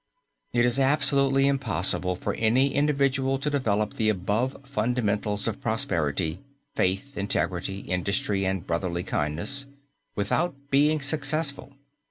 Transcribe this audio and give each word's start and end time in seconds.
It 0.51 0.65
is 0.65 0.79
absolutely 0.79 1.45
impossible 1.45 2.15
for 2.15 2.33
any 2.33 2.73
individual 2.73 3.37
to 3.37 3.51
develop 3.51 3.93
the 3.93 4.09
above 4.09 4.57
fundamentals 4.65 5.47
of 5.47 5.61
prosperity, 5.61 6.39
faith, 6.75 7.15
integrity, 7.15 7.81
industry 7.81 8.43
and 8.43 8.65
brotherly 8.65 9.03
kindness 9.03 9.67
without 10.15 10.55
being 10.71 11.01
successful. 11.01 11.73